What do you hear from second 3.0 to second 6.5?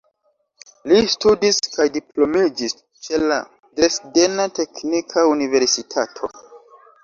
ĉe la Dresdena Teknika Universitato.